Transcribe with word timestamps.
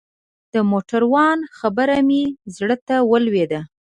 د 0.53 0.55
موټروان 0.71 1.39
خبره 1.57 1.97
مې 2.07 2.23
زړه 2.55 2.75
ته 2.87 2.95
ولوېده. 3.11 3.61